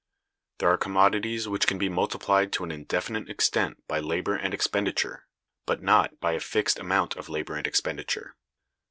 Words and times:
There 0.57 0.69
are 0.69 0.79
commodities 0.79 1.47
which 1.47 1.67
can 1.67 1.77
be 1.77 1.87
multiplied 1.87 2.51
to 2.53 2.63
an 2.63 2.71
indefinite 2.71 3.29
extent 3.29 3.83
by 3.87 3.99
labor 3.99 4.35
and 4.35 4.51
expenditure, 4.51 5.27
but 5.67 5.83
not 5.83 6.19
by 6.19 6.31
a 6.33 6.39
fixed 6.39 6.79
amount 6.79 7.15
of 7.17 7.29
labor 7.29 7.55
and 7.55 7.67
expenditure. 7.67 8.35